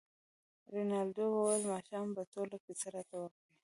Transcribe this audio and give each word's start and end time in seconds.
رینالډي 0.73 1.25
وویل 1.29 1.63
ماښام 1.71 2.07
به 2.15 2.23
ټوله 2.33 2.57
کیسه 2.65 2.87
راته 2.95 3.15
وکړې. 3.19 3.49